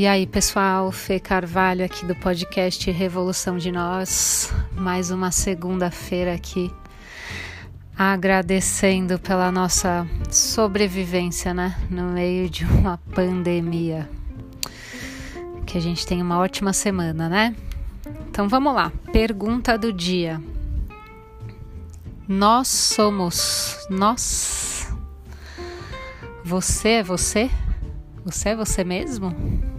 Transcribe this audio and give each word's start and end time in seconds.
E 0.00 0.06
aí, 0.06 0.26
pessoal, 0.26 0.90
Fê 0.90 1.20
Carvalho 1.20 1.84
aqui 1.84 2.06
do 2.06 2.16
podcast 2.16 2.90
Revolução 2.90 3.58
de 3.58 3.70
Nós. 3.70 4.50
Mais 4.74 5.10
uma 5.10 5.30
segunda-feira 5.30 6.32
aqui, 6.32 6.72
agradecendo 7.98 9.18
pela 9.18 9.52
nossa 9.52 10.08
sobrevivência, 10.30 11.52
né? 11.52 11.78
No 11.90 12.12
meio 12.12 12.48
de 12.48 12.64
uma 12.64 12.96
pandemia. 13.14 14.08
Que 15.66 15.76
a 15.76 15.80
gente 15.82 16.06
tenha 16.06 16.24
uma 16.24 16.38
ótima 16.38 16.72
semana, 16.72 17.28
né? 17.28 17.54
Então 18.30 18.48
vamos 18.48 18.74
lá. 18.74 18.90
Pergunta 19.12 19.76
do 19.76 19.92
dia. 19.92 20.40
Nós 22.26 22.68
somos 22.68 23.76
nós? 23.90 24.90
Você 26.42 26.88
é 26.88 27.02
você? 27.02 27.50
Você 28.24 28.48
é 28.48 28.56
você 28.56 28.82
mesmo? 28.82 29.69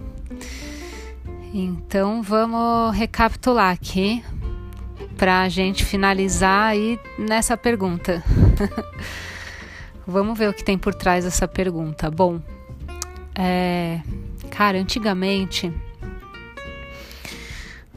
Então 1.54 2.22
vamos 2.22 2.96
recapitular 2.96 3.70
aqui 3.70 4.24
para 5.18 5.42
a 5.42 5.48
gente 5.50 5.84
finalizar 5.84 6.70
aí 6.70 6.98
nessa 7.18 7.58
pergunta. 7.58 8.24
vamos 10.06 10.38
ver 10.38 10.48
o 10.48 10.54
que 10.54 10.64
tem 10.64 10.78
por 10.78 10.94
trás 10.94 11.24
dessa 11.24 11.46
pergunta. 11.46 12.10
Bom, 12.10 12.40
é, 13.34 14.00
cara, 14.50 14.78
antigamente, 14.78 15.70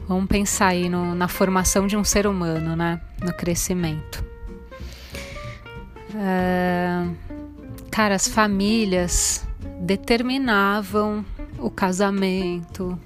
vamos 0.06 0.26
pensar 0.26 0.68
aí 0.68 0.90
no, 0.90 1.14
na 1.14 1.26
formação 1.26 1.86
de 1.86 1.96
um 1.96 2.04
ser 2.04 2.26
humano, 2.26 2.76
né? 2.76 3.00
No 3.22 3.32
crescimento. 3.32 4.22
É, 6.14 7.06
cara, 7.90 8.14
as 8.14 8.28
famílias 8.28 9.46
determinavam 9.80 11.24
o 11.58 11.70
casamento, 11.70 12.98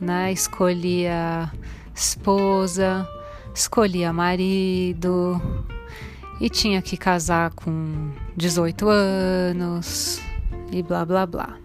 né? 0.00 0.32
Escolhia 0.32 1.50
esposa, 1.94 3.06
escolhia 3.54 4.12
marido 4.12 5.40
e 6.40 6.48
tinha 6.48 6.80
que 6.80 6.96
casar 6.96 7.50
com 7.50 8.10
18 8.36 8.88
anos 8.88 10.20
e 10.72 10.82
blá 10.82 11.04
blá 11.04 11.26
blá. 11.26 11.56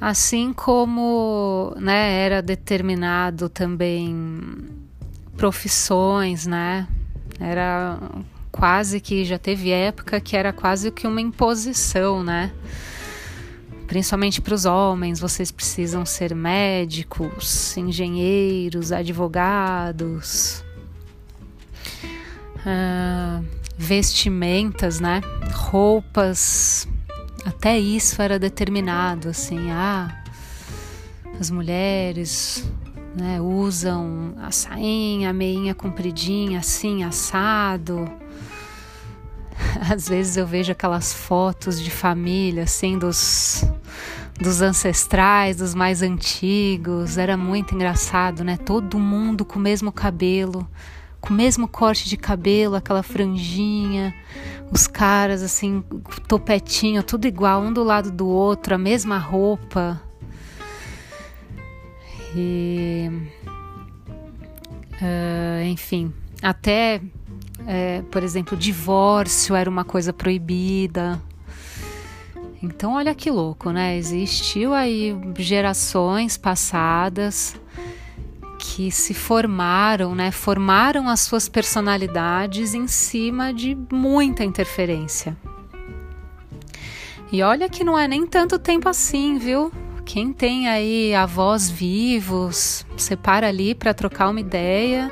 Assim 0.00 0.52
como, 0.52 1.72
né, 1.78 2.24
era 2.24 2.42
determinado 2.42 3.48
também 3.48 4.68
profissões, 5.36 6.44
né? 6.44 6.88
Era 7.38 7.98
quase 8.50 9.00
que 9.00 9.24
já 9.24 9.38
teve 9.38 9.70
época 9.70 10.20
que 10.20 10.36
era 10.36 10.52
quase 10.52 10.90
que 10.90 11.06
uma 11.06 11.20
imposição, 11.20 12.22
né? 12.22 12.52
Principalmente 13.92 14.40
para 14.40 14.54
os 14.54 14.64
homens, 14.64 15.20
vocês 15.20 15.50
precisam 15.50 16.06
ser 16.06 16.34
médicos, 16.34 17.76
engenheiros, 17.76 18.90
advogados, 18.90 20.64
uh, 22.56 23.44
vestimentas, 23.76 24.98
né? 24.98 25.20
Roupas, 25.52 26.88
até 27.44 27.78
isso 27.78 28.22
era 28.22 28.38
determinado, 28.38 29.28
assim, 29.28 29.70
ah, 29.70 30.24
as 31.38 31.50
mulheres 31.50 32.64
né, 33.14 33.42
usam 33.42 34.34
a 34.40 34.50
sainha, 34.50 35.28
a 35.28 35.32
meinha 35.34 35.74
compridinha, 35.74 36.60
assim, 36.60 37.04
assado 37.04 38.10
às 39.90 40.08
vezes 40.08 40.36
eu 40.36 40.46
vejo 40.46 40.72
aquelas 40.72 41.12
fotos 41.12 41.80
de 41.80 41.90
família, 41.90 42.64
assim, 42.64 42.98
dos, 42.98 43.64
dos 44.40 44.60
ancestrais, 44.60 45.56
dos 45.56 45.74
mais 45.74 46.02
antigos. 46.02 47.18
Era 47.18 47.36
muito 47.36 47.74
engraçado, 47.74 48.44
né? 48.44 48.56
Todo 48.56 48.98
mundo 48.98 49.44
com 49.44 49.58
o 49.58 49.62
mesmo 49.62 49.92
cabelo, 49.92 50.68
com 51.20 51.32
o 51.32 51.36
mesmo 51.36 51.66
corte 51.68 52.08
de 52.08 52.16
cabelo, 52.16 52.74
aquela 52.74 53.02
franjinha. 53.02 54.14
Os 54.70 54.86
caras, 54.86 55.42
assim, 55.42 55.84
topetinho, 56.26 57.02
tudo 57.02 57.26
igual, 57.26 57.62
um 57.62 57.72
do 57.72 57.82
lado 57.82 58.10
do 58.10 58.26
outro, 58.26 58.74
a 58.74 58.78
mesma 58.78 59.18
roupa. 59.18 60.00
E. 62.34 63.10
Uh, 64.94 65.64
enfim, 65.64 66.12
até 66.40 67.00
é, 67.66 68.02
por 68.10 68.22
exemplo, 68.22 68.56
divórcio 68.56 69.54
era 69.54 69.68
uma 69.68 69.84
coisa 69.84 70.12
proibida. 70.12 71.20
Então, 72.62 72.94
olha 72.94 73.14
que 73.14 73.30
louco, 73.30 73.70
né? 73.70 73.96
Existiu 73.96 74.72
aí 74.72 75.16
gerações 75.38 76.36
passadas 76.36 77.56
que 78.58 78.90
se 78.92 79.12
formaram, 79.12 80.14
né? 80.14 80.30
Formaram 80.30 81.08
as 81.08 81.20
suas 81.20 81.48
personalidades 81.48 82.74
em 82.74 82.86
cima 82.86 83.52
de 83.52 83.76
muita 83.92 84.44
interferência. 84.44 85.36
E 87.32 87.42
olha 87.42 87.68
que 87.68 87.82
não 87.82 87.98
é 87.98 88.06
nem 88.06 88.26
tanto 88.26 88.58
tempo 88.58 88.88
assim, 88.88 89.38
viu? 89.38 89.72
Quem 90.04 90.32
tem 90.32 90.68
aí 90.68 91.14
avós 91.14 91.68
vivos, 91.68 92.86
separa 92.96 93.48
ali 93.48 93.74
para 93.74 93.94
trocar 93.94 94.28
uma 94.28 94.40
ideia 94.40 95.10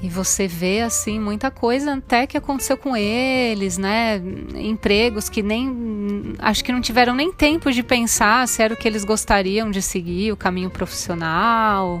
e 0.00 0.08
você 0.08 0.46
vê 0.46 0.80
assim 0.82 1.18
muita 1.18 1.50
coisa 1.50 1.94
até 1.94 2.26
que 2.26 2.36
aconteceu 2.36 2.76
com 2.76 2.96
eles, 2.96 3.76
né? 3.76 4.22
Empregos 4.54 5.28
que 5.28 5.42
nem 5.42 6.34
acho 6.38 6.64
que 6.64 6.70
não 6.70 6.80
tiveram 6.80 7.14
nem 7.14 7.32
tempo 7.32 7.72
de 7.72 7.82
pensar 7.82 8.46
se 8.46 8.62
era 8.62 8.72
o 8.72 8.76
que 8.76 8.86
eles 8.86 9.04
gostariam 9.04 9.70
de 9.70 9.82
seguir, 9.82 10.30
o 10.30 10.36
caminho 10.36 10.70
profissional. 10.70 12.00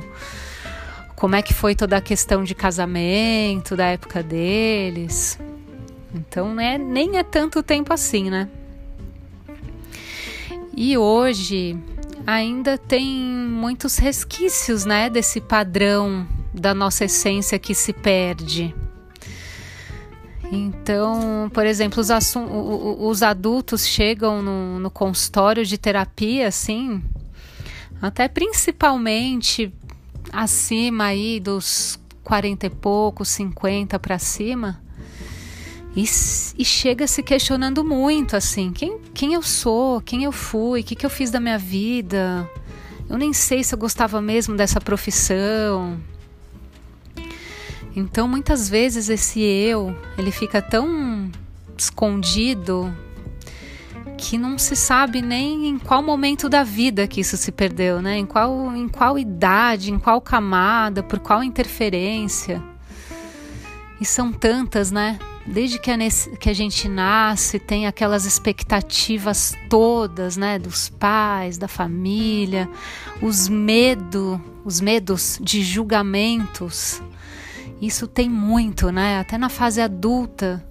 Como 1.16 1.34
é 1.34 1.42
que 1.42 1.52
foi 1.52 1.74
toda 1.74 1.96
a 1.96 2.00
questão 2.00 2.44
de 2.44 2.54
casamento 2.54 3.74
da 3.74 3.86
época 3.86 4.22
deles? 4.22 5.36
Então, 6.14 6.54
né, 6.54 6.78
nem 6.78 7.18
é 7.18 7.24
tanto 7.24 7.64
tempo 7.64 7.92
assim, 7.92 8.30
né? 8.30 8.48
E 10.76 10.96
hoje 10.96 11.76
ainda 12.24 12.78
tem 12.78 13.04
muitos 13.04 13.96
resquícios, 13.96 14.84
né, 14.84 15.10
desse 15.10 15.40
padrão 15.40 16.24
da 16.58 16.74
nossa 16.74 17.04
essência 17.04 17.58
que 17.58 17.74
se 17.74 17.92
perde. 17.92 18.74
Então, 20.50 21.50
por 21.52 21.66
exemplo, 21.66 22.00
os, 22.00 22.10
os 23.00 23.22
adultos 23.22 23.86
chegam 23.86 24.42
no, 24.42 24.78
no, 24.78 24.90
consultório 24.90 25.64
de 25.64 25.76
terapia, 25.76 26.48
assim, 26.48 27.02
até 28.00 28.28
principalmente 28.28 29.72
acima 30.32 31.04
aí 31.04 31.38
dos 31.38 31.98
40 32.24 32.66
e 32.66 32.70
poucos, 32.70 33.28
50 33.28 33.98
para 33.98 34.18
cima, 34.18 34.80
e, 35.94 36.02
e, 36.02 36.64
chega 36.64 37.06
se 37.06 37.22
questionando 37.22 37.84
muito, 37.84 38.36
assim, 38.36 38.72
quem, 38.72 38.98
quem 39.12 39.34
eu 39.34 39.42
sou, 39.42 40.00
quem 40.00 40.24
eu 40.24 40.32
fui, 40.32 40.80
o 40.80 40.84
que, 40.84 40.94
que 40.94 41.04
eu 41.04 41.10
fiz 41.10 41.30
da 41.30 41.40
minha 41.40 41.58
vida, 41.58 42.48
eu 43.08 43.16
nem 43.16 43.32
sei 43.32 43.64
se 43.64 43.74
eu 43.74 43.78
gostava 43.78 44.20
mesmo 44.20 44.56
dessa 44.56 44.80
profissão. 44.80 45.98
Então, 47.98 48.28
muitas 48.28 48.68
vezes 48.68 49.08
esse 49.08 49.40
eu, 49.40 49.92
ele 50.16 50.30
fica 50.30 50.62
tão 50.62 51.28
escondido 51.76 52.94
que 54.16 54.38
não 54.38 54.56
se 54.56 54.76
sabe 54.76 55.20
nem 55.20 55.66
em 55.66 55.78
qual 55.80 56.00
momento 56.00 56.48
da 56.48 56.62
vida 56.62 57.08
que 57.08 57.20
isso 57.20 57.36
se 57.36 57.50
perdeu, 57.50 58.00
né? 58.00 58.16
Em 58.16 58.24
qual, 58.24 58.76
em 58.76 58.86
qual 58.86 59.18
idade, 59.18 59.90
em 59.90 59.98
qual 59.98 60.20
camada, 60.20 61.02
por 61.02 61.18
qual 61.18 61.42
interferência. 61.42 62.62
E 64.00 64.04
são 64.04 64.32
tantas, 64.32 64.92
né? 64.92 65.18
Desde 65.44 65.80
que 65.80 65.90
a, 65.90 65.96
que 66.38 66.48
a 66.48 66.54
gente 66.54 66.88
nasce, 66.88 67.58
tem 67.58 67.88
aquelas 67.88 68.24
expectativas 68.24 69.56
todas, 69.68 70.36
né? 70.36 70.56
Dos 70.56 70.88
pais, 70.88 71.58
da 71.58 71.66
família, 71.66 72.70
os 73.20 73.48
medos, 73.48 74.38
os 74.64 74.80
medos 74.80 75.36
de 75.42 75.64
julgamentos 75.64 77.02
isso 77.80 78.06
tem 78.06 78.28
muito, 78.28 78.90
né? 78.90 79.18
Até 79.18 79.38
na 79.38 79.48
fase 79.48 79.80
adulta, 79.80 80.64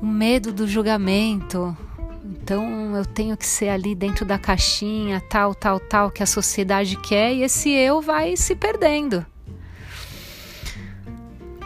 o 0.00 0.06
medo 0.06 0.52
do 0.52 0.66
julgamento. 0.66 1.76
Então 2.24 2.96
eu 2.96 3.04
tenho 3.04 3.36
que 3.36 3.46
ser 3.46 3.68
ali 3.68 3.94
dentro 3.94 4.24
da 4.24 4.38
caixinha, 4.38 5.20
tal, 5.20 5.54
tal, 5.54 5.80
tal, 5.80 6.10
que 6.10 6.22
a 6.22 6.26
sociedade 6.26 6.96
quer, 6.96 7.32
e 7.34 7.42
esse 7.42 7.70
eu 7.70 8.00
vai 8.00 8.36
se 8.36 8.54
perdendo. 8.54 9.24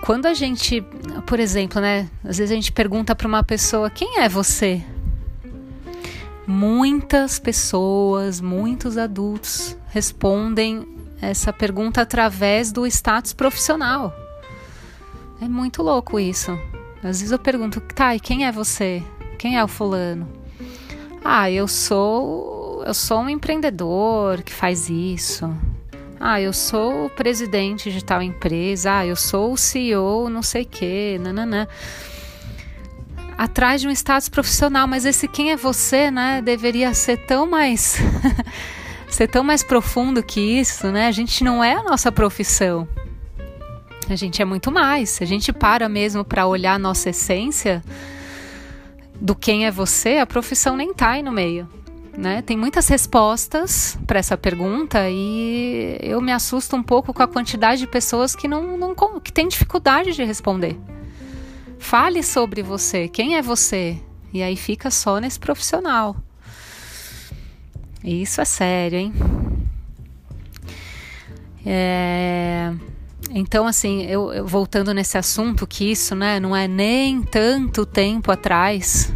Quando 0.00 0.26
a 0.26 0.34
gente, 0.34 0.82
por 1.26 1.40
exemplo, 1.40 1.80
né? 1.80 2.08
Às 2.22 2.38
vezes 2.38 2.52
a 2.52 2.54
gente 2.54 2.70
pergunta 2.70 3.14
para 3.14 3.26
uma 3.26 3.42
pessoa: 3.42 3.90
quem 3.90 4.20
é 4.20 4.28
você? 4.28 4.84
Muitas 6.46 7.40
pessoas, 7.40 8.40
muitos 8.40 8.96
adultos 8.96 9.76
respondem 9.88 10.86
essa 11.20 11.52
pergunta 11.52 12.02
através 12.02 12.70
do 12.70 12.86
status 12.86 13.32
profissional. 13.32 14.25
É 15.40 15.48
muito 15.48 15.82
louco 15.82 16.18
isso. 16.18 16.52
Às 16.98 17.20
vezes 17.20 17.30
eu 17.30 17.38
pergunto, 17.38 17.80
tá, 17.80 18.14
e 18.14 18.20
quem 18.20 18.46
é 18.46 18.52
você? 18.52 19.02
Quem 19.38 19.58
é 19.58 19.64
o 19.64 19.68
fulano? 19.68 20.28
Ah, 21.24 21.50
eu 21.50 21.68
sou 21.68 22.56
eu 22.86 22.94
sou 22.94 23.18
um 23.18 23.28
empreendedor 23.28 24.42
que 24.42 24.52
faz 24.52 24.88
isso. 24.88 25.52
Ah, 26.20 26.40
eu 26.40 26.52
sou 26.52 27.06
o 27.06 27.10
presidente 27.10 27.90
de 27.90 28.04
tal 28.04 28.22
empresa. 28.22 28.98
Ah, 28.98 29.06
eu 29.06 29.16
sou 29.16 29.52
o 29.52 29.56
CEO, 29.56 30.30
não 30.30 30.42
sei 30.42 30.64
quê, 30.64 31.18
nananã. 31.20 31.66
Atrás 33.36 33.80
de 33.80 33.88
um 33.88 33.90
status 33.90 34.28
profissional, 34.28 34.86
mas 34.86 35.04
esse 35.04 35.28
quem 35.28 35.50
é 35.50 35.56
você, 35.56 36.10
né? 36.10 36.40
Deveria 36.40 36.94
ser 36.94 37.18
tão 37.26 37.46
mais. 37.46 37.98
ser 39.10 39.28
tão 39.28 39.44
mais 39.44 39.62
profundo 39.62 40.22
que 40.22 40.40
isso, 40.40 40.86
né? 40.92 41.08
A 41.08 41.12
gente 41.12 41.42
não 41.42 41.62
é 41.62 41.74
a 41.74 41.82
nossa 41.82 42.10
profissão. 42.10 42.88
A 44.08 44.14
gente 44.14 44.40
é 44.40 44.44
muito 44.44 44.70
mais. 44.70 45.10
Se 45.10 45.24
a 45.24 45.26
gente 45.26 45.52
para 45.52 45.88
mesmo 45.88 46.24
para 46.24 46.46
olhar 46.46 46.74
a 46.74 46.78
nossa 46.78 47.10
essência 47.10 47.82
do 49.20 49.34
quem 49.34 49.66
é 49.66 49.70
você, 49.70 50.18
a 50.18 50.26
profissão 50.26 50.76
nem 50.76 50.94
tá 50.94 51.10
aí 51.10 51.22
no 51.22 51.32
meio. 51.32 51.68
Né? 52.16 52.40
Tem 52.40 52.56
muitas 52.56 52.88
respostas 52.88 53.98
para 54.06 54.18
essa 54.18 54.38
pergunta 54.38 55.08
e 55.10 55.98
eu 56.00 56.20
me 56.20 56.32
assusto 56.32 56.74
um 56.74 56.82
pouco 56.82 57.12
com 57.12 57.22
a 57.22 57.28
quantidade 57.28 57.80
de 57.80 57.86
pessoas 57.86 58.34
que 58.34 58.48
não, 58.48 58.78
não 58.78 58.94
que 59.20 59.32
têm 59.32 59.48
dificuldade 59.48 60.12
de 60.12 60.24
responder. 60.24 60.78
Fale 61.78 62.22
sobre 62.22 62.62
você, 62.62 63.06
quem 63.06 63.36
é 63.36 63.42
você? 63.42 64.00
E 64.32 64.42
aí 64.42 64.56
fica 64.56 64.90
só 64.90 65.18
nesse 65.18 65.38
profissional. 65.38 66.16
Isso 68.02 68.40
é 68.40 68.44
sério, 68.44 68.98
hein? 68.98 69.12
É... 71.66 72.72
Então, 73.30 73.66
assim, 73.66 74.02
eu, 74.02 74.32
eu, 74.32 74.46
voltando 74.46 74.94
nesse 74.94 75.18
assunto, 75.18 75.66
que 75.66 75.90
isso 75.90 76.14
né, 76.14 76.38
não 76.40 76.54
é 76.54 76.66
nem 76.68 77.22
tanto 77.22 77.84
tempo 77.84 78.30
atrás, 78.30 79.12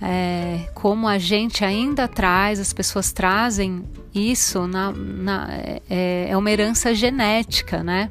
é, 0.00 0.68
como 0.74 1.08
a 1.08 1.18
gente 1.18 1.64
ainda 1.64 2.06
traz, 2.06 2.60
as 2.60 2.72
pessoas 2.72 3.12
trazem 3.12 3.84
isso, 4.14 4.66
na, 4.66 4.92
na, 4.92 5.48
é, 5.90 6.28
é 6.30 6.36
uma 6.36 6.50
herança 6.50 6.94
genética, 6.94 7.82
né? 7.82 8.10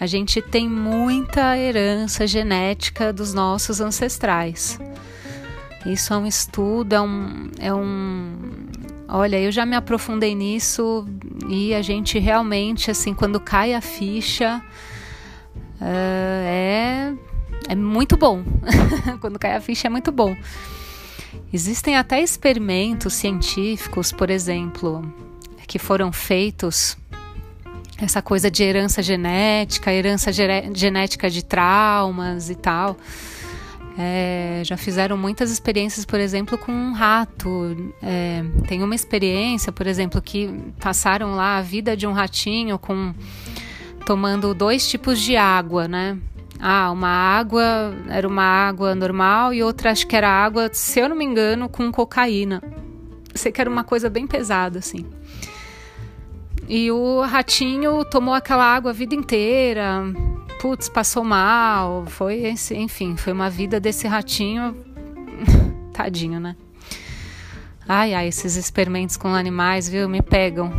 A 0.00 0.06
gente 0.06 0.42
tem 0.42 0.68
muita 0.68 1.56
herança 1.56 2.26
genética 2.26 3.12
dos 3.12 3.32
nossos 3.32 3.80
ancestrais. 3.80 4.80
Isso 5.86 6.12
é 6.12 6.16
um 6.16 6.26
estudo, 6.26 6.94
é 6.94 7.00
um, 7.00 7.50
é 7.58 7.74
um. 7.74 8.63
Olha, 9.16 9.38
eu 9.40 9.52
já 9.52 9.64
me 9.64 9.76
aprofundei 9.76 10.34
nisso 10.34 11.06
e 11.48 11.72
a 11.72 11.80
gente 11.82 12.18
realmente, 12.18 12.90
assim, 12.90 13.14
quando 13.14 13.38
cai 13.38 13.72
a 13.72 13.80
ficha, 13.80 14.60
uh, 15.80 16.42
é, 16.44 17.14
é 17.68 17.74
muito 17.76 18.16
bom. 18.16 18.42
quando 19.22 19.38
cai 19.38 19.54
a 19.54 19.60
ficha 19.60 19.86
é 19.86 19.90
muito 19.90 20.10
bom. 20.10 20.36
Existem 21.52 21.96
até 21.96 22.20
experimentos 22.20 23.14
científicos, 23.14 24.10
por 24.10 24.30
exemplo, 24.30 25.00
que 25.64 25.78
foram 25.78 26.10
feitos 26.10 26.98
essa 27.96 28.20
coisa 28.20 28.50
de 28.50 28.64
herança 28.64 29.00
genética, 29.00 29.92
herança 29.92 30.32
genética 30.32 31.30
de 31.30 31.44
traumas 31.44 32.50
e 32.50 32.56
tal. 32.56 32.96
É, 33.96 34.62
já 34.64 34.76
fizeram 34.76 35.16
muitas 35.16 35.50
experiências, 35.50 36.04
por 36.04 36.18
exemplo, 36.18 36.58
com 36.58 36.72
um 36.72 36.92
rato. 36.92 37.94
É, 38.02 38.44
tem 38.66 38.82
uma 38.82 38.94
experiência, 38.94 39.70
por 39.70 39.86
exemplo, 39.86 40.20
que 40.20 40.48
passaram 40.80 41.34
lá 41.34 41.58
a 41.58 41.62
vida 41.62 41.96
de 41.96 42.06
um 42.06 42.12
ratinho 42.12 42.78
com 42.78 43.14
tomando 44.04 44.52
dois 44.52 44.88
tipos 44.88 45.20
de 45.20 45.36
água, 45.36 45.86
né? 45.88 46.18
Ah, 46.60 46.90
uma 46.90 47.08
água 47.08 47.94
era 48.08 48.26
uma 48.26 48.44
água 48.44 48.94
normal 48.94 49.52
e 49.52 49.62
outra 49.62 49.90
acho 49.90 50.06
que 50.06 50.16
era 50.16 50.28
água, 50.28 50.70
se 50.72 51.00
eu 51.00 51.08
não 51.08 51.16
me 51.16 51.24
engano, 51.24 51.68
com 51.68 51.90
cocaína. 51.92 52.62
Sei 53.34 53.50
que 53.50 53.60
era 53.60 53.70
uma 53.70 53.84
coisa 53.84 54.08
bem 54.08 54.26
pesada, 54.26 54.78
assim. 54.78 55.04
E 56.68 56.90
o 56.90 57.20
ratinho 57.22 58.04
tomou 58.04 58.32
aquela 58.32 58.64
água 58.64 58.90
a 58.90 58.94
vida 58.94 59.14
inteira, 59.14 60.04
putz, 60.64 60.88
passou 60.88 61.22
mal, 61.22 62.06
foi 62.06 62.36
esse, 62.44 62.74
enfim, 62.74 63.18
foi 63.18 63.34
uma 63.34 63.50
vida 63.50 63.78
desse 63.78 64.08
ratinho, 64.08 64.74
tadinho, 65.92 66.40
né? 66.40 66.56
Ai, 67.86 68.14
ai, 68.14 68.28
esses 68.28 68.56
experimentos 68.56 69.18
com 69.18 69.28
animais, 69.34 69.86
viu, 69.86 70.08
me 70.08 70.22
pegam. 70.22 70.72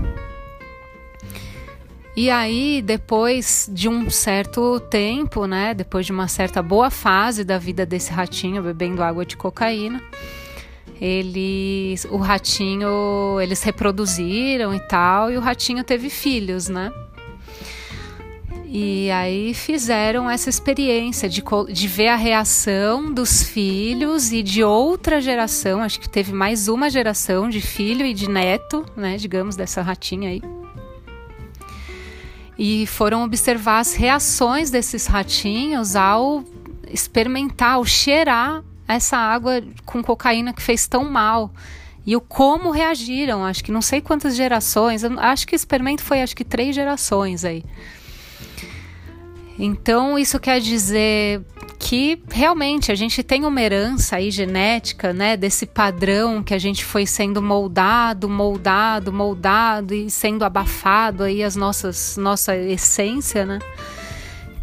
E 2.17 2.31
aí, 2.31 2.81
depois 2.81 3.69
de 3.71 3.87
um 3.87 4.09
certo 4.09 4.79
tempo, 4.79 5.45
né, 5.45 5.75
depois 5.75 6.03
de 6.07 6.11
uma 6.11 6.27
certa 6.27 6.63
boa 6.63 6.89
fase 6.89 7.43
da 7.43 7.59
vida 7.59 7.85
desse 7.85 8.11
ratinho 8.11 8.63
bebendo 8.63 9.03
água 9.03 9.23
de 9.23 9.37
cocaína, 9.37 10.01
eles, 10.99 12.05
o 12.05 12.17
ratinho, 12.17 13.39
eles 13.39 13.61
reproduziram 13.61 14.73
e 14.73 14.79
tal, 14.79 15.31
e 15.31 15.37
o 15.37 15.41
ratinho 15.41 15.83
teve 15.83 16.09
filhos, 16.09 16.69
né? 16.69 16.91
E 18.77 19.09
aí 19.09 19.53
fizeram 19.53 20.29
essa 20.29 20.49
experiência 20.49 21.29
de, 21.29 21.41
de 21.71 21.87
ver 21.87 22.09
a 22.09 22.17
reação 22.17 23.09
dos 23.13 23.41
filhos 23.41 24.33
e 24.33 24.43
de 24.43 24.65
outra 24.65 25.21
geração, 25.21 25.81
acho 25.81 25.97
que 25.97 26.09
teve 26.09 26.33
mais 26.33 26.67
uma 26.67 26.89
geração 26.89 27.47
de 27.47 27.61
filho 27.61 28.05
e 28.05 28.13
de 28.13 28.29
neto, 28.29 28.85
né, 28.93 29.15
digamos, 29.15 29.55
dessa 29.55 29.81
ratinha 29.81 30.29
aí 30.29 30.41
e 32.57 32.85
foram 32.85 33.23
observar 33.23 33.79
as 33.79 33.93
reações 33.93 34.69
desses 34.69 35.07
ratinhos 35.07 35.95
ao 35.95 36.43
experimentar, 36.89 37.75
ao 37.75 37.85
cheirar 37.85 38.61
essa 38.87 39.17
água 39.17 39.63
com 39.85 40.03
cocaína 40.03 40.53
que 40.53 40.61
fez 40.61 40.85
tão 40.85 41.09
mal 41.09 41.49
e 42.05 42.13
o 42.15 42.21
como 42.21 42.71
reagiram. 42.71 43.45
Acho 43.45 43.63
que 43.63 43.71
não 43.71 43.81
sei 43.81 44.01
quantas 44.01 44.35
gerações, 44.35 45.03
acho 45.03 45.47
que 45.47 45.55
o 45.55 45.57
experimento 45.57 46.03
foi 46.03 46.21
acho 46.21 46.35
que 46.35 46.43
três 46.43 46.75
gerações 46.75 47.45
aí. 47.45 47.63
Então 49.57 50.19
isso 50.19 50.39
quer 50.39 50.59
dizer 50.59 51.41
que 51.79 52.21
realmente 52.31 52.91
a 52.91 52.95
gente 52.95 53.21
tem 53.21 53.45
uma 53.45 53.61
herança 53.61 54.15
aí 54.15 54.31
genética, 54.31 55.13
né, 55.13 55.37
desse 55.37 55.65
padrão 55.65 56.41
que 56.41 56.53
a 56.53 56.57
gente 56.57 56.83
foi 56.83 57.05
sendo 57.05 57.41
moldado, 57.41 58.27
moldado, 58.27 59.13
moldado 59.13 59.93
e 59.93 60.09
sendo 60.09 60.43
abafado 60.43 61.23
aí 61.23 61.43
as 61.43 61.55
nossas 61.55 62.17
nossa 62.17 62.55
essência, 62.57 63.45
né? 63.45 63.59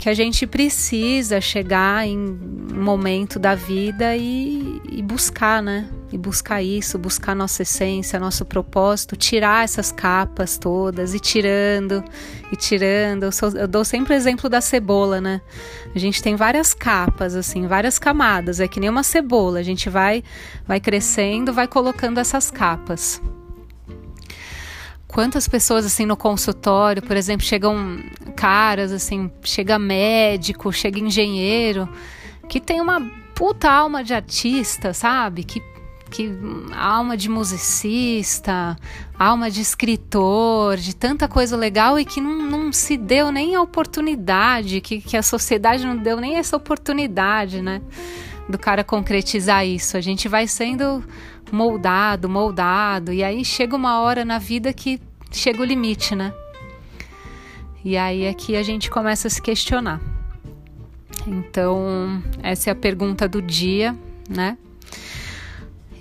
Que 0.03 0.09
a 0.09 0.15
gente 0.15 0.49
precisa 0.49 1.41
chegar 1.41 2.05
em 2.05 2.19
um 2.19 2.83
momento 2.83 3.39
da 3.39 3.55
vida 3.55 4.17
e, 4.17 4.83
e, 4.91 5.01
buscar, 5.01 5.63
né? 5.63 5.89
E 6.11 6.19
buscar 6.19 6.61
isso, 6.61 6.99
buscar 6.99 7.37
nossa 7.37 7.63
essência, 7.63 8.19
nosso 8.19 8.45
propósito, 8.45 9.15
tirar 9.15 9.63
essas 9.63 9.93
capas 9.93 10.59
todas 10.59 11.15
e 11.15 11.21
tirando 11.21 12.03
e 12.51 12.57
tirando. 12.57 13.23
Eu, 13.23 13.31
sou, 13.31 13.51
eu 13.51 13.69
dou 13.69 13.85
sempre 13.85 14.13
o 14.13 14.17
exemplo 14.17 14.51
da 14.51 14.61
cebola, 14.61 15.21
né? 15.21 15.41
A 15.95 15.99
gente 16.01 16.21
tem 16.21 16.35
várias 16.35 16.75
capas, 16.75 17.37
assim, 17.37 17.69
várias 17.69 17.97
camadas. 17.97 18.59
É 18.59 18.67
que 18.67 18.81
nem 18.81 18.91
uma 18.91 19.05
cebola. 19.05 19.61
A 19.61 19.63
gente 19.63 19.89
vai, 19.89 20.25
vai 20.67 20.81
crescendo, 20.81 21.53
vai 21.53 21.69
colocando 21.69 22.19
essas 22.19 22.51
capas. 22.51 23.23
Quantas 25.13 25.47
pessoas 25.47 25.85
assim 25.85 26.07
no 26.07 26.17
consultório, 26.17 27.03
por 27.03 27.17
exemplo, 27.17 27.45
chegam 27.45 28.03
caras 28.35 28.91
assim, 28.91 29.31
chega 29.43 29.79
médico, 29.79 30.73
chega 30.73 30.99
engenheiro, 30.99 31.89
que 32.49 32.59
tem 32.59 32.81
uma 32.81 33.01
puta 33.35 33.71
alma 33.71 34.03
de 34.03 34.15
artista, 34.15 34.95
sabe? 34.95 35.45
Que 35.45 35.63
que 36.13 36.31
alma 36.75 37.17
de 37.17 37.29
musicista, 37.29 38.77
alma 39.19 39.51
de 39.51 39.63
escritor, 39.63 40.77
de 40.77 40.95
tanta 40.95 41.27
coisa 41.27 41.57
legal 41.57 41.99
e 41.99 42.05
que 42.05 42.21
não, 42.21 42.43
não 42.51 42.73
se 42.73 42.99
deu 42.99 43.33
nem 43.33 43.55
a 43.55 43.63
oportunidade, 43.63 44.83
que, 44.83 45.01
que 45.01 45.17
a 45.17 45.23
sociedade 45.23 45.87
não 45.87 45.97
deu 45.97 46.21
nem 46.21 46.37
essa 46.37 46.55
oportunidade, 46.55 47.63
né? 47.63 47.81
Do 48.47 48.59
cara 48.59 48.85
concretizar 48.85 49.67
isso. 49.67 49.97
A 49.97 50.03
gente 50.03 50.29
vai 50.29 50.47
sendo 50.47 51.03
moldado, 51.53 52.29
moldado. 52.29 53.13
E 53.13 53.23
aí 53.23 53.45
chega 53.45 53.77
uma 53.77 54.01
hora 54.01 54.25
na 54.25 54.39
vida 54.39 54.73
que 54.73 55.01
chega 55.31 55.61
o 55.61 55.65
limite, 55.65 56.17
né? 56.17 56.33
E 57.85 57.97
aí 57.97 58.25
é 58.25 58.33
que 58.33 58.57
a 58.57 58.63
gente 58.63 58.91
começa 58.91 59.29
a 59.29 59.31
se 59.31 59.41
questionar. 59.41 60.01
Então, 61.27 62.23
essa 62.43 62.71
é 62.71 62.73
a 62.73 62.77
pergunta 62.77 63.29
do 63.29 63.43
dia, 63.43 63.97
né? 64.29 64.57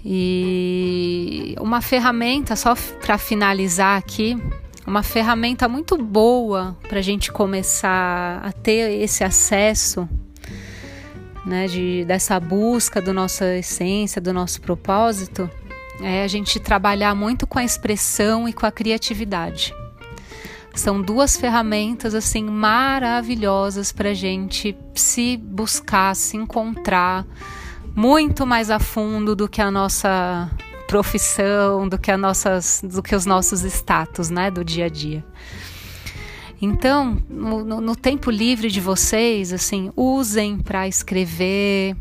E 0.04 1.56
uma 1.60 1.82
ferramenta, 1.82 2.56
só 2.56 2.74
para 3.02 3.18
finalizar 3.18 3.98
aqui, 3.98 4.36
uma 4.86 5.04
ferramenta 5.04 5.68
muito 5.68 5.96
boa 5.96 6.76
para 6.88 7.00
a 7.00 7.02
gente 7.04 7.32
começar 7.32 8.42
a 8.44 8.52
ter 8.52 9.00
esse 9.02 9.24
acesso 9.24 10.10
né, 11.46 11.68
de, 11.68 12.06
dessa 12.06 12.40
busca 12.40 13.02
da 13.02 13.14
nossa 13.14 13.58
essência, 13.58 14.22
do 14.22 14.34
nosso 14.34 14.62
propósito, 14.62 15.50
é 16.02 16.24
a 16.24 16.28
gente 16.28 16.60
trabalhar 16.60 17.16
muito 17.16 17.46
com 17.46 17.60
a 17.60 17.64
expressão 17.64 18.48
e 18.48 18.54
com 18.54 18.66
a 18.66 18.72
criatividade. 18.72 19.74
São 20.74 21.02
duas 21.02 21.36
ferramentas 21.36 22.16
assim 22.16 22.46
maravilhosas 22.46 23.92
para 23.92 24.10
a 24.10 24.14
gente 24.14 24.76
se 24.96 25.36
buscar, 25.38 26.16
se 26.16 26.38
encontrar 26.38 27.26
muito 27.94 28.46
mais 28.46 28.70
a 28.70 28.80
fundo 28.80 29.36
do 29.36 29.50
que 29.50 29.62
a 29.62 29.70
nossa 29.70 30.50
profissão, 30.88 31.88
do 31.88 31.98
que, 31.98 32.12
a 32.12 32.18
nossas, 32.18 32.82
do 32.84 33.04
que 33.04 33.16
os 33.16 33.26
nossos 33.26 33.64
status, 33.64 34.30
né, 34.30 34.50
do 34.50 34.64
dia 34.64 34.86
a 34.86 34.90
dia. 34.90 35.24
Então, 36.62 37.18
no, 37.28 37.82
no, 37.82 37.96
tempo 37.96 38.30
livre 38.30 38.70
de 38.70 38.80
vocês, 38.80 39.52
assim, 39.52 39.92
usem 39.96 40.60
para 40.60 40.88
escrever, 40.88 41.96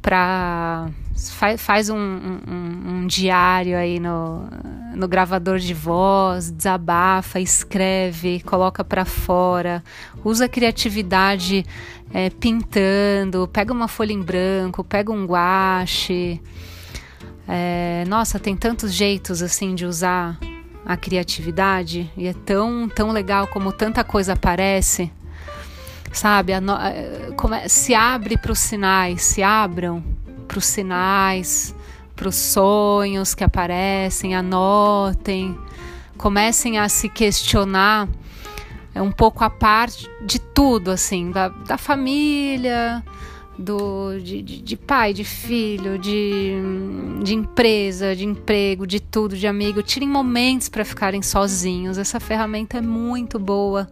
para 0.00 0.88
faz, 1.28 1.60
faz 1.60 1.90
um, 1.90 1.98
um, 1.98 2.40
um, 2.88 3.06
diário 3.06 3.76
aí 3.76 4.00
no, 4.00 4.48
no 4.94 5.06
gravador 5.06 5.58
de 5.58 5.74
voz, 5.74 6.50
desabafa, 6.50 7.38
escreve, 7.38 8.40
coloca 8.40 8.82
para 8.82 9.04
fora, 9.04 9.84
usa 10.24 10.46
a 10.46 10.48
criatividade 10.48 11.66
é, 12.14 12.30
pintando, 12.30 13.46
pega 13.52 13.74
uma 13.74 13.88
folha 13.88 14.14
em 14.14 14.22
branco, 14.22 14.82
pega 14.82 15.12
um 15.12 15.26
guache. 15.26 16.40
É, 17.46 18.04
nossa, 18.08 18.38
tem 18.38 18.56
tantos 18.56 18.94
jeitos 18.94 19.42
assim 19.42 19.74
de 19.74 19.84
usar 19.84 20.38
a 20.84 20.96
criatividade 20.96 22.10
e 22.16 22.26
é 22.26 22.32
tão, 22.32 22.88
tão 22.88 23.10
legal 23.10 23.46
como 23.46 23.72
tanta 23.72 24.02
coisa 24.02 24.32
aparece, 24.32 25.10
sabe? 26.12 26.58
No, 26.60 26.74
é, 26.76 27.68
se 27.68 27.94
abre 27.94 28.36
para 28.36 28.52
os 28.52 28.58
sinais, 28.58 29.22
se 29.22 29.42
abram 29.42 30.02
para 30.48 30.58
os 30.58 30.66
sinais, 30.66 31.74
para 32.16 32.28
os 32.28 32.36
sonhos 32.36 33.34
que 33.34 33.44
aparecem, 33.44 34.34
anotem, 34.34 35.56
comecem 36.16 36.78
a 36.78 36.88
se 36.88 37.08
questionar 37.08 38.08
é 38.94 39.00
um 39.00 39.12
pouco 39.12 39.44
a 39.44 39.50
parte 39.50 40.10
de 40.24 40.38
tudo, 40.38 40.90
assim, 40.90 41.30
da, 41.30 41.48
da 41.48 41.78
família, 41.78 43.02
do, 43.58 44.18
de, 44.18 44.42
de, 44.42 44.62
de, 44.62 44.76
pai, 44.76 45.12
de 45.12 45.24
filho, 45.24 45.98
de, 45.98 46.54
de 47.22 47.34
empresa, 47.34 48.16
de 48.16 48.24
emprego, 48.24 48.86
de 48.86 49.00
tudo, 49.00 49.36
de 49.36 49.46
amigo. 49.46 49.82
Tirem 49.82 50.08
momentos 50.08 50.68
para 50.68 50.84
ficarem 50.84 51.22
sozinhos. 51.22 51.98
Essa 51.98 52.18
ferramenta 52.18 52.78
é 52.78 52.80
muito 52.80 53.38
boa. 53.38 53.88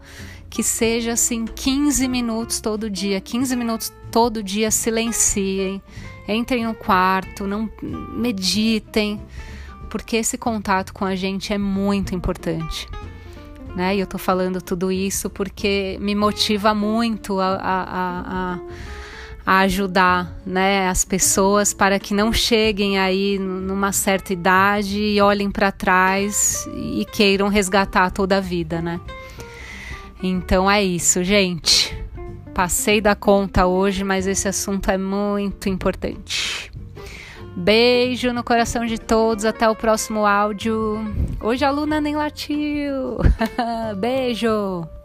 Que 0.50 0.62
seja 0.62 1.12
assim 1.12 1.44
15 1.44 2.08
minutos 2.08 2.60
todo 2.60 2.88
dia. 2.88 3.20
15 3.20 3.54
minutos 3.56 3.92
todo 4.10 4.42
dia, 4.42 4.70
silenciem. 4.70 5.82
Entrem 6.26 6.64
no 6.64 6.74
quarto, 6.74 7.46
não 7.46 7.70
meditem, 7.82 9.18
porque 9.88 10.16
esse 10.16 10.36
contato 10.36 10.92
com 10.92 11.06
a 11.06 11.14
gente 11.14 11.54
é 11.54 11.58
muito 11.58 12.14
importante. 12.14 12.86
Né? 13.74 13.96
E 13.96 14.00
eu 14.00 14.06
tô 14.06 14.18
falando 14.18 14.60
tudo 14.60 14.92
isso 14.92 15.30
porque 15.30 15.96
me 16.00 16.14
motiva 16.14 16.74
muito 16.74 17.40
a, 17.40 17.54
a, 17.54 18.54
a, 18.54 18.58
a 19.48 19.60
ajudar 19.60 20.38
né, 20.44 20.90
as 20.90 21.06
pessoas 21.06 21.72
para 21.72 21.98
que 21.98 22.12
não 22.12 22.30
cheguem 22.34 22.98
aí 22.98 23.38
numa 23.38 23.92
certa 23.92 24.30
idade 24.30 25.00
e 25.00 25.18
olhem 25.22 25.50
para 25.50 25.72
trás 25.72 26.68
e 26.74 27.06
queiram 27.10 27.48
resgatar 27.48 28.10
toda 28.10 28.36
a 28.36 28.40
vida, 28.40 28.82
né? 28.82 29.00
Então 30.22 30.70
é 30.70 30.84
isso, 30.84 31.24
gente. 31.24 31.96
Passei 32.52 33.00
da 33.00 33.14
conta 33.14 33.64
hoje, 33.64 34.04
mas 34.04 34.26
esse 34.26 34.46
assunto 34.46 34.90
é 34.90 34.98
muito 34.98 35.66
importante. 35.70 36.70
Beijo 37.56 38.34
no 38.34 38.44
coração 38.44 38.84
de 38.84 38.98
todos, 38.98 39.46
até 39.46 39.66
o 39.66 39.74
próximo 39.74 40.26
áudio. 40.26 40.98
Hoje 41.40 41.64
a 41.64 41.70
Luna 41.70 42.02
nem 42.02 42.14
latiu. 42.14 43.16
Beijo! 43.96 44.97